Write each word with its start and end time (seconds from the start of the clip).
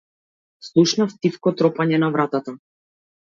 Слушнав 0.67 1.13
тивко 1.25 1.53
тропање 1.61 2.01
на 2.05 2.11
вратата. 2.17 2.57